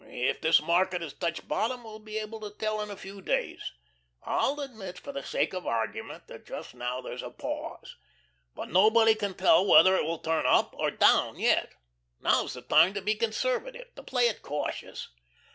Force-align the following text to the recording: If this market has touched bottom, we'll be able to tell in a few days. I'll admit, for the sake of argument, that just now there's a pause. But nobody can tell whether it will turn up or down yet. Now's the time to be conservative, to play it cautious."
If 0.09 0.41
this 0.41 0.59
market 0.63 1.03
has 1.03 1.13
touched 1.13 1.47
bottom, 1.47 1.83
we'll 1.83 1.99
be 1.99 2.17
able 2.17 2.39
to 2.39 2.49
tell 2.49 2.81
in 2.81 2.89
a 2.89 2.97
few 2.97 3.21
days. 3.21 3.71
I'll 4.23 4.59
admit, 4.59 4.97
for 4.97 5.11
the 5.11 5.21
sake 5.21 5.53
of 5.53 5.67
argument, 5.67 6.25
that 6.27 6.43
just 6.47 6.73
now 6.73 7.01
there's 7.01 7.21
a 7.21 7.29
pause. 7.29 7.97
But 8.55 8.69
nobody 8.71 9.13
can 9.13 9.35
tell 9.35 9.63
whether 9.63 9.95
it 9.95 10.05
will 10.05 10.17
turn 10.17 10.47
up 10.47 10.73
or 10.75 10.89
down 10.89 11.37
yet. 11.37 11.73
Now's 12.19 12.55
the 12.55 12.61
time 12.63 12.95
to 12.95 13.01
be 13.03 13.13
conservative, 13.13 13.93
to 13.93 14.01
play 14.01 14.25
it 14.27 14.41
cautious." 14.41 15.09